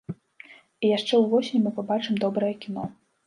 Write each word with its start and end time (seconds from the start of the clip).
І 0.85 0.89
яшчэ 0.97 1.19
ўвосень 1.25 1.63
мы 1.65 1.75
пабачым 1.77 2.19
добрае 2.25 2.53
кіно. 2.67 2.89